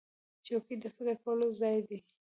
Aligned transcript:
چوکۍ 0.45 0.75
د 0.81 0.85
فکر 0.95 1.07
کولو 1.23 1.47
ځای 1.59 1.77
دی. 1.87 1.97